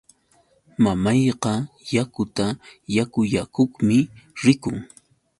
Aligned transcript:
Mamayqa 0.83 1.53
yakuta 1.95 2.45
yakullakuqmi 2.95 3.97
rikun. 4.43 4.77